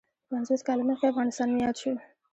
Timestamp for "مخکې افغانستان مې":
0.89-1.59